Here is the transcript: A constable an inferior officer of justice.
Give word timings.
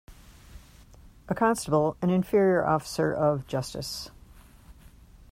A 1.29 1.35
constable 1.35 1.95
an 2.01 2.09
inferior 2.09 2.65
officer 2.65 3.13
of 3.13 3.45
justice. 3.45 4.09